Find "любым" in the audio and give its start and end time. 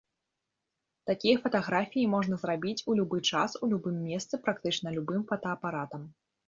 3.75-4.03, 4.99-5.21